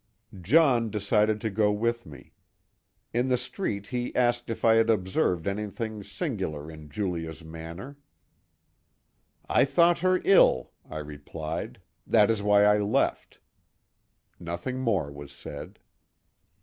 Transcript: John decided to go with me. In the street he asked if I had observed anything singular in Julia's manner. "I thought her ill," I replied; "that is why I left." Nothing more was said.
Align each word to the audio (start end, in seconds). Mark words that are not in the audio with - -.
John 0.41 0.89
decided 0.89 1.39
to 1.41 1.51
go 1.51 1.71
with 1.71 2.07
me. 2.07 2.33
In 3.13 3.27
the 3.27 3.37
street 3.37 3.85
he 3.85 4.15
asked 4.15 4.49
if 4.49 4.65
I 4.65 4.73
had 4.73 4.89
observed 4.89 5.45
anything 5.45 6.01
singular 6.01 6.71
in 6.71 6.89
Julia's 6.89 7.43
manner. 7.45 7.97
"I 9.47 9.63
thought 9.63 9.99
her 9.99 10.19
ill," 10.25 10.71
I 10.89 10.97
replied; 10.97 11.81
"that 12.07 12.31
is 12.31 12.41
why 12.41 12.63
I 12.65 12.79
left." 12.79 13.41
Nothing 14.39 14.79
more 14.79 15.11
was 15.11 15.31
said. 15.31 15.77